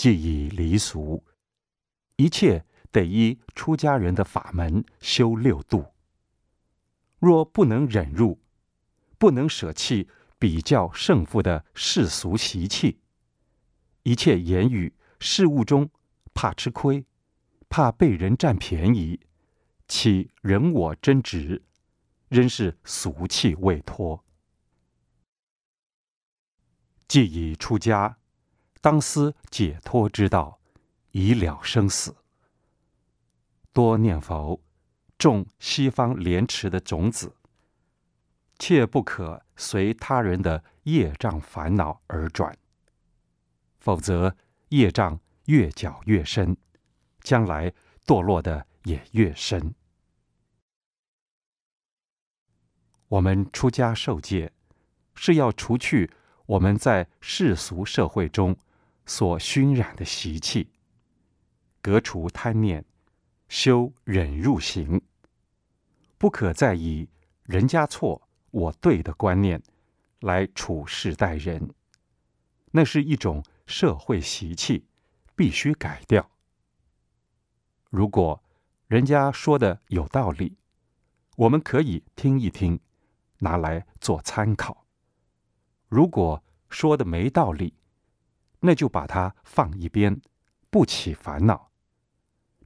[0.00, 1.22] 既已离俗，
[2.16, 5.84] 一切得依出家人的法门修六度。
[7.18, 8.40] 若不能忍入，
[9.18, 10.08] 不能舍弃
[10.38, 12.98] 比较胜负的世俗习气，
[14.02, 15.90] 一切言语事物中，
[16.32, 17.04] 怕吃亏，
[17.68, 19.20] 怕被人占便宜，
[19.86, 21.62] 起人我争执，
[22.30, 24.24] 仍是俗气未脱。
[27.06, 28.16] 既已出家，
[28.80, 30.60] 当思解脱之道，
[31.12, 32.16] 以了生死。
[33.72, 34.60] 多念佛。
[35.18, 37.36] 种西方莲池的种子，
[38.58, 42.56] 切不可随他人的业障烦恼而转，
[43.78, 44.34] 否则
[44.70, 46.56] 业障越搅越深，
[47.20, 47.70] 将来
[48.06, 49.74] 堕落的也越深。
[53.08, 54.50] 我们出家受戒，
[55.14, 56.10] 是要除去
[56.46, 58.56] 我们在世俗社会中
[59.06, 60.70] 所熏染的习气，
[61.80, 62.84] 革除贪念，
[63.48, 65.00] 修忍入行。
[66.18, 67.08] 不可再以
[67.44, 69.62] 人家错我对的观念
[70.20, 71.72] 来处事待人，
[72.72, 74.86] 那是一种社会习气，
[75.34, 76.30] 必须改掉。
[77.88, 78.42] 如果
[78.86, 80.56] 人家说的有道理，
[81.36, 82.78] 我们可以听一听，
[83.38, 84.84] 拿来做参考；
[85.88, 87.74] 如果说的没道理，
[88.60, 90.20] 那就把它放一边，
[90.70, 91.70] 不起烦恼。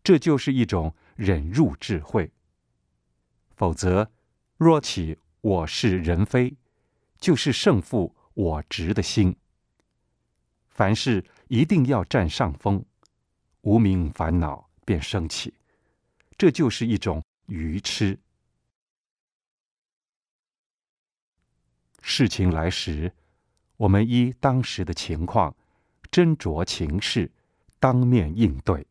[0.03, 2.31] 这就是一种忍辱智慧。
[3.57, 4.11] 否则，
[4.57, 6.57] 若起我是人非，
[7.19, 9.37] 就是胜负我执的心。
[10.69, 12.85] 凡事一定要占上风，
[13.63, 15.55] 无名烦恼便升起，
[16.37, 18.19] 这就是一种愚痴。
[22.03, 23.15] 事情来时，
[23.77, 25.57] 我们依当时的情况，
[26.15, 27.29] 斟酌情势，
[27.81, 28.87] 当面应对。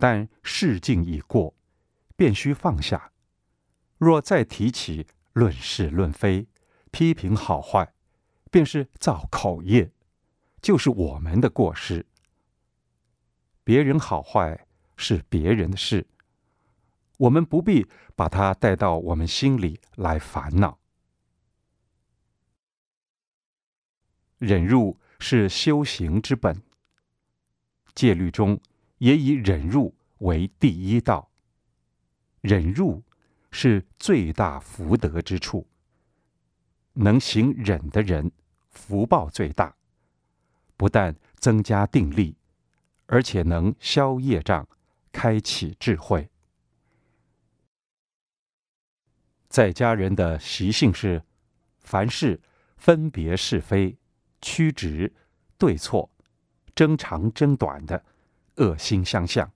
[0.00, 1.54] 但事境已过，
[2.16, 3.12] 便须放下。
[3.98, 6.48] 若再提起论是论非、
[6.90, 7.92] 批评好坏，
[8.50, 9.92] 便是造口业，
[10.62, 12.06] 就是我们的过失。
[13.62, 14.66] 别人好坏
[14.96, 16.06] 是别人的事，
[17.18, 17.86] 我们不必
[18.16, 20.78] 把它带到我们心里来烦恼。
[24.38, 26.60] 忍入是修行之本，
[27.94, 28.60] 戒律中
[28.98, 31.30] 也以忍入为第一道。
[32.42, 33.02] 忍入。
[33.54, 35.68] 是最大福德之处。
[36.94, 38.32] 能行忍的人，
[38.70, 39.76] 福报最大，
[40.74, 42.34] 不但增加定力，
[43.04, 44.66] 而且能消业障，
[45.12, 46.30] 开启智慧。
[49.50, 51.22] 在家人的习性是，
[51.80, 52.40] 凡事
[52.78, 53.98] 分别是非、
[54.42, 55.10] 曲直、
[55.56, 56.10] 对错、
[56.74, 58.04] 争长争短的，
[58.56, 59.50] 恶心相向，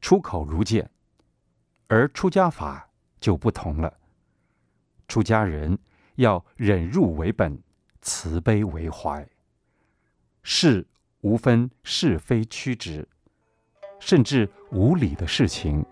[0.00, 0.90] 出口如剑，
[1.88, 2.88] 而出家法。
[3.20, 3.90] 就不同了。
[5.08, 5.78] 出家人
[6.16, 7.58] 要忍辱为本，
[8.02, 9.26] 慈悲为怀。
[10.42, 10.86] 事
[11.22, 13.08] 无分是非曲直，
[13.98, 15.82] 甚至无理的事情，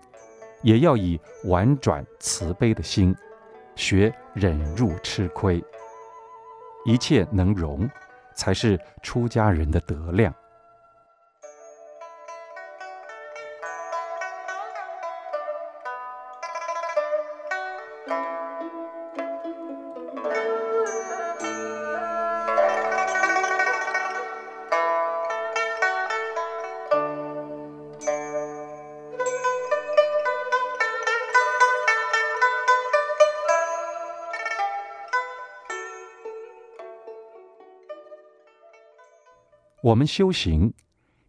[0.61, 3.15] 也要以婉转慈悲的心，
[3.75, 5.59] 学忍辱吃亏。
[6.85, 7.89] 一切能容，
[8.33, 10.33] 才是出家人的德量。
[39.83, 40.73] 我们修行，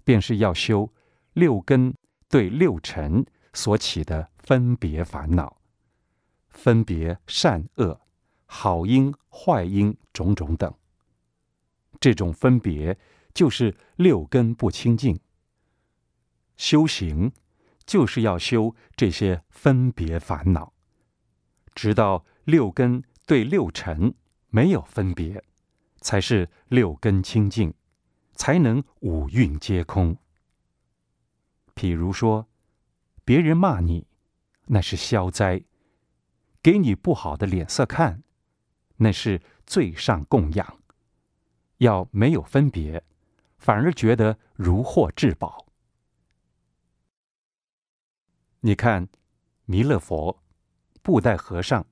[0.04, 0.92] 便是要修
[1.32, 1.92] 六根
[2.28, 5.60] 对六尘所起的分别烦恼，
[6.50, 8.00] 分别善恶、
[8.47, 10.72] 好因坏因种种等。
[11.98, 12.97] 这种分别
[13.32, 15.19] 就是六根不清净。
[16.56, 17.32] 修行
[17.84, 20.73] 就是要修这些分别烦恼，
[21.75, 24.14] 直到六根对六尘
[24.50, 25.43] 没有分别，
[26.00, 27.75] 才是六根清净。
[28.34, 30.16] 才能五蕴皆空。
[31.75, 32.48] 譬如说，
[33.25, 34.06] 别人骂你，
[34.66, 35.64] 那是消灾；
[36.62, 38.22] 给你不好的脸色看，
[38.96, 40.78] 那是罪上供养。
[41.78, 43.04] 要没有分别，
[43.58, 45.66] 反而觉得如获至宝。
[48.60, 49.08] 你看，
[49.64, 50.42] 弥勒佛、
[51.02, 51.84] 布袋和尚，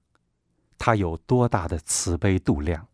[0.79, 2.89] 他有多大的慈悲度量？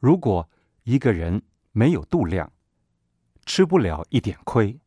[0.00, 0.48] 如果
[0.84, 1.42] 一个人，
[1.76, 2.50] 没有度量，
[3.44, 4.80] 吃不了一点亏，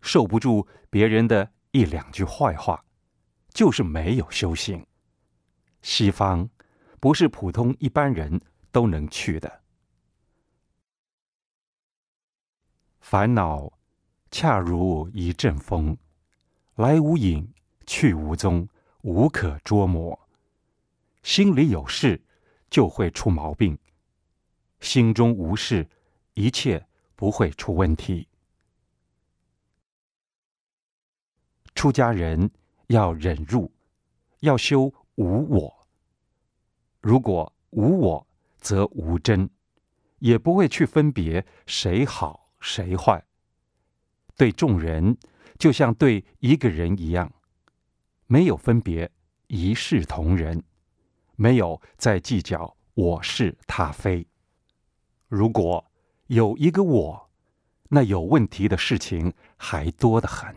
[0.00, 2.82] 受不住别人的一两句坏话，
[3.50, 4.86] 就是没有修行。
[5.82, 6.48] 西方
[6.98, 8.40] 不是普通一般人
[8.70, 9.62] 都能去的。
[13.00, 13.70] 烦恼
[14.30, 15.94] 恰如一阵风，
[16.76, 17.46] 来无影，
[17.86, 18.66] 去无踪，
[19.02, 20.18] 无可捉摸。
[21.22, 22.24] 心里有事，
[22.70, 23.76] 就会出毛病；
[24.80, 25.86] 心中无事，
[26.34, 28.28] 一切不会出问题。
[31.74, 32.50] 出家人
[32.88, 33.72] 要忍辱，
[34.40, 35.86] 要修无我。
[37.00, 38.26] 如果无我，
[38.58, 39.48] 则无真，
[40.18, 43.24] 也不会去分别谁好谁坏。
[44.36, 45.16] 对众人，
[45.58, 47.32] 就像对一个人一样，
[48.26, 49.10] 没有分别，
[49.48, 50.62] 一视同仁。
[51.34, 54.26] 没有再计较我是他非。
[55.26, 55.84] 如果
[56.32, 57.30] 有一个我，
[57.90, 60.56] 那有问题的事情还多得很。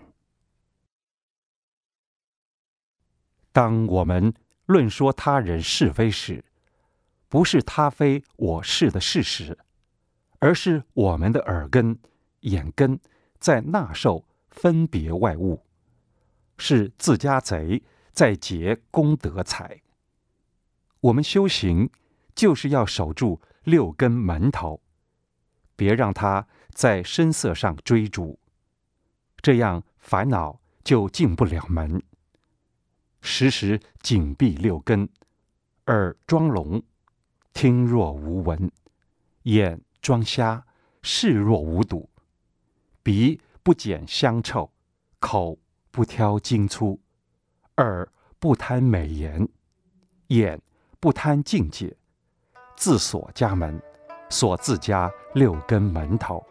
[3.51, 4.33] 当我们
[4.68, 6.45] 论说他人是非时，
[7.27, 9.57] 不是他非我是的事实，
[10.39, 12.00] 而是我们的耳根、
[12.39, 12.98] 眼根
[13.38, 15.62] 在纳受分别外物，
[16.57, 17.83] 是自家贼
[18.13, 19.81] 在劫功德财。
[21.01, 21.89] 我们修行
[22.33, 24.81] 就是要守住六根门头，
[25.75, 28.39] 别让它在声色上追逐，
[29.42, 32.01] 这样烦恼就进不了门。
[33.22, 35.10] 时时紧闭六根，
[35.88, 36.83] 耳装聋，
[37.54, 38.69] 听若无闻；
[39.44, 40.66] 眼装瞎，
[41.01, 42.10] 视若无睹；
[43.04, 44.71] 鼻不减香臭，
[45.19, 45.57] 口
[45.92, 47.00] 不挑精粗，
[47.78, 49.48] 耳不贪美言，
[50.28, 50.62] 眼。
[50.98, 51.95] 不贪境界，
[52.75, 53.80] 自锁家门，
[54.31, 56.41] 锁自家六根门头，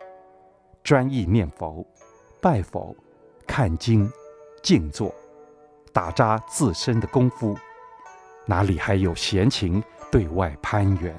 [0.82, 1.82] 专意念佛、
[2.38, 2.94] 拜佛、
[3.46, 4.12] 看经、
[4.62, 5.10] 静坐，
[5.90, 7.56] 打扎自身的功夫，
[8.44, 9.82] 哪里还有闲情
[10.12, 11.18] 对外攀援？